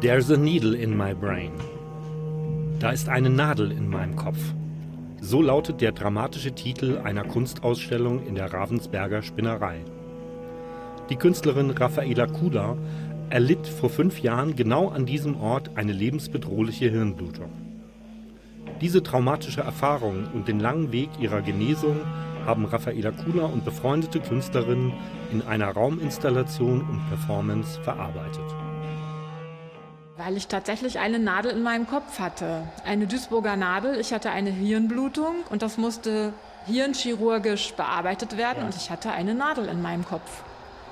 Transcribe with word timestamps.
There's 0.00 0.30
a 0.30 0.36
needle 0.38 0.74
in 0.74 0.96
my 0.96 1.12
brain. 1.12 1.52
Da 2.78 2.90
ist 2.90 3.10
eine 3.10 3.28
Nadel 3.28 3.70
in 3.70 3.86
meinem 3.86 4.16
Kopf. 4.16 4.38
So 5.20 5.42
lautet 5.42 5.82
der 5.82 5.92
dramatische 5.92 6.52
Titel 6.52 6.96
einer 7.04 7.22
Kunstausstellung 7.22 8.26
in 8.26 8.34
der 8.34 8.50
Ravensberger 8.50 9.20
Spinnerei. 9.20 9.80
Die 11.10 11.16
Künstlerin 11.16 11.70
Raffaela 11.72 12.28
Kula 12.28 12.78
erlitt 13.28 13.66
vor 13.66 13.90
fünf 13.90 14.20
Jahren 14.20 14.56
genau 14.56 14.88
an 14.88 15.04
diesem 15.04 15.38
Ort 15.38 15.72
eine 15.74 15.92
lebensbedrohliche 15.92 16.88
Hirnblutung. 16.88 17.50
Diese 18.80 19.02
traumatische 19.02 19.60
Erfahrung 19.60 20.28
und 20.32 20.48
den 20.48 20.60
langen 20.60 20.92
Weg 20.92 21.10
ihrer 21.20 21.42
Genesung 21.42 21.98
haben 22.46 22.64
Raffaela 22.64 23.10
Kula 23.10 23.44
und 23.44 23.66
befreundete 23.66 24.20
Künstlerinnen 24.20 24.94
in 25.30 25.42
einer 25.42 25.68
Rauminstallation 25.68 26.80
und 26.80 27.06
Performance 27.10 27.78
verarbeitet. 27.82 28.69
Weil 30.22 30.36
ich 30.36 30.48
tatsächlich 30.48 30.98
eine 30.98 31.18
Nadel 31.18 31.52
in 31.52 31.62
meinem 31.62 31.86
Kopf 31.86 32.18
hatte. 32.18 32.64
Eine 32.84 33.06
Duisburger 33.06 33.56
Nadel. 33.56 33.98
Ich 33.98 34.12
hatte 34.12 34.30
eine 34.30 34.50
Hirnblutung 34.50 35.36
und 35.48 35.62
das 35.62 35.78
musste 35.78 36.34
hirnchirurgisch 36.66 37.72
bearbeitet 37.72 38.36
werden 38.36 38.64
und 38.64 38.76
ich 38.76 38.90
hatte 38.90 39.12
eine 39.12 39.34
Nadel 39.34 39.66
in 39.66 39.80
meinem 39.80 40.04
Kopf. 40.04 40.42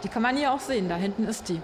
Die 0.02 0.08
kann 0.08 0.22
man 0.22 0.34
hier 0.34 0.52
auch 0.52 0.60
sehen, 0.60 0.88
da 0.88 0.96
hinten 0.96 1.24
ist 1.24 1.50
die. 1.50 1.60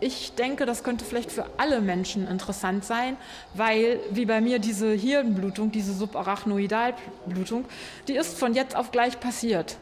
Ich 0.00 0.34
denke, 0.34 0.66
das 0.66 0.84
könnte 0.84 1.06
vielleicht 1.06 1.32
für 1.32 1.46
alle 1.56 1.80
Menschen 1.80 2.28
interessant 2.28 2.84
sein, 2.84 3.16
weil 3.54 4.00
wie 4.10 4.26
bei 4.26 4.42
mir 4.42 4.58
diese 4.58 4.92
Hirnblutung, 4.92 5.72
diese 5.72 5.94
Subarachnoidalblutung, 5.94 7.64
die 8.06 8.16
ist 8.16 8.38
von 8.38 8.52
jetzt 8.52 8.76
auf 8.76 8.90
gleich 8.90 9.18
passiert. 9.18 9.78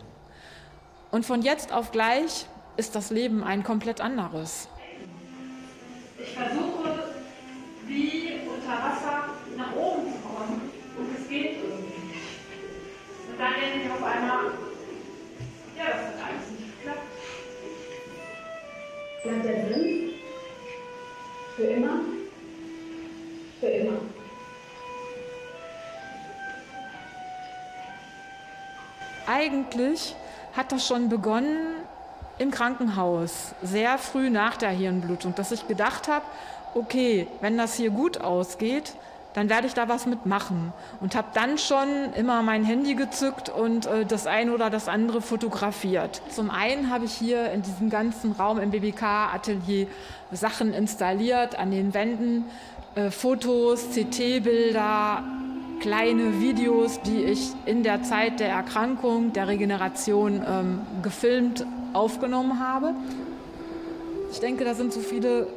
Und 1.11 1.27
von 1.27 1.43
jetzt 1.43 1.73
auf 1.73 1.91
gleich 1.91 2.47
ist 2.77 2.95
das 2.95 3.11
Leben 3.11 3.43
ein 3.43 3.65
komplett 3.65 4.01
anderes. 4.01 4.69
Auf 14.03 14.09
einmal, 14.09 14.45
ja, 15.77 15.85
das 15.87 15.97
hat 15.97 16.29
alles 16.29 16.51
nicht 16.51 16.79
geklappt. 16.79 17.07
Bleibt 19.23 19.47
er 19.47 19.69
drin? 19.69 20.11
Für 21.57 21.63
immer? 21.63 22.01
Für 23.61 23.67
immer. 23.67 23.99
Eigentlich 29.27 30.17
hat 30.57 30.73
das 30.73 30.87
schon 30.87 31.09
begonnen 31.09 31.77
im 32.39 32.51
Krankenhaus, 32.51 33.55
sehr 33.63 33.99
früh 33.99 34.31
nach 34.31 34.57
der 34.57 34.71
Hirnblutung, 34.71 35.35
dass 35.37 35.53
ich 35.53 35.69
gedacht 35.69 36.09
habe, 36.09 36.25
okay, 36.75 37.29
wenn 37.41 37.57
das 37.57 37.75
hier 37.75 37.91
gut 37.91 38.21
ausgeht, 38.21 38.95
dann 39.35 39.49
werde 39.49 39.67
ich 39.67 39.75
da 39.75 39.89
was 39.89 40.07
mitmachen. 40.07 40.73
Und 41.01 41.15
habe 41.15 41.29
dann 41.35 41.59
schon 41.59 42.13
immer 42.17 42.43
mein 42.43 42.65
Handy 42.65 42.95
gezückt 42.95 43.49
und 43.49 43.87
äh, 43.87 44.05
das 44.05 44.27
eine 44.27 44.53
oder 44.53 44.71
das 44.71 44.89
andere 44.89 45.21
fotografiert. 45.21 46.23
Zum 46.29 46.51
einen 46.51 46.91
habe 46.91 47.05
ich 47.05 47.13
hier 47.13 47.51
in 47.53 47.63
diesem 47.63 47.91
ganzen 47.91 48.33
Raum 48.33 48.59
im 48.59 48.71
BBK-Atelier 48.71 49.87
Sachen 50.33 50.73
installiert 50.73 51.59
an 51.59 51.71
den 51.71 51.95
Wänden, 51.95 52.45
äh, 52.95 53.11
Fotos, 53.11 53.89
CT-Bilder, 53.91 55.23
kleine 55.81 56.41
Videos, 56.41 57.01
die 57.03 57.25
ich 57.25 57.51
in 57.67 57.83
der 57.83 58.03
Zeit 58.03 58.41
der 58.41 58.51
Erkrankung, 58.51 59.33
der 59.33 59.49
Regeneration 59.49 60.43
ähm, 60.47 60.81
gefilmt, 61.03 61.67
aufgenommen 61.93 62.61
habe. 62.61 62.95
Ich 64.31 64.41
denke, 64.41 64.65
da 64.65 64.75
sind 64.75 64.93
so 64.93 65.01
viele 65.01 65.49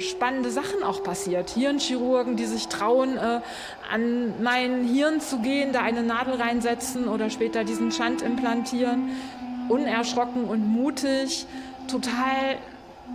spannende 0.00 0.50
Sachen 0.50 0.82
auch 0.82 1.02
passiert. 1.02 1.50
Hirnchirurgen, 1.50 2.36
die 2.36 2.46
sich 2.46 2.68
trauen, 2.68 3.16
äh, 3.16 3.40
an 3.92 4.42
mein 4.42 4.84
Hirn 4.84 5.20
zu 5.20 5.38
gehen, 5.38 5.72
da 5.72 5.82
eine 5.82 6.02
Nadel 6.02 6.34
reinsetzen 6.34 7.08
oder 7.08 7.30
später 7.30 7.64
diesen 7.64 7.92
Schand 7.92 8.22
implantieren. 8.22 9.10
Unerschrocken 9.68 10.44
und 10.44 10.66
mutig, 10.66 11.46
total 11.88 12.56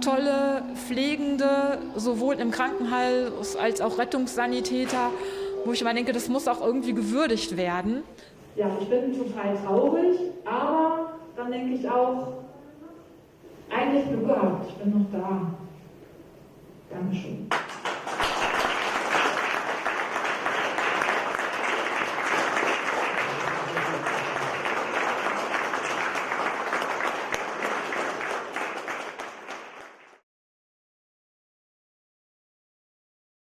tolle 0.02 0.64
Pflegende, 0.76 1.80
sowohl 1.96 2.36
im 2.36 2.52
Krankenhaus 2.52 3.56
als 3.56 3.82
auch 3.82 3.98
Rettungssanitäter, 3.98 5.12
wo 5.66 5.72
ich 5.72 5.82
immer 5.82 5.94
denke, 5.94 6.12
das 6.12 6.30
muss 6.30 6.48
auch 6.48 6.66
irgendwie 6.66 6.94
gewürdigt 6.94 7.58
werden. 7.58 8.04
Ja, 8.56 8.70
ich 8.80 8.88
bin 8.88 9.14
total 9.14 9.58
traurig, 9.66 10.18
aber 10.46 11.14
dann 11.36 11.52
denke 11.52 11.76
ich 11.76 11.90
auch, 11.90 12.28
eigentlich 13.70 14.08
Glück 14.08 14.28
gehabt, 14.28 14.66
ich 14.70 14.76
bin 14.76 14.92
noch 14.92 15.12
da. 15.12 15.65
I'm. 16.96 17.65